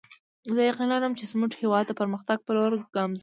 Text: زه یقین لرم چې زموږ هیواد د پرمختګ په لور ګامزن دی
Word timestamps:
زه 0.53 0.61
یقین 0.69 0.87
لرم 0.91 1.13
چې 1.19 1.23
زموږ 1.31 1.51
هیواد 1.61 1.85
د 1.87 1.91
پرمختګ 1.99 2.37
په 2.45 2.51
لور 2.57 2.71
ګامزن 2.95 3.17
دی 3.17 3.19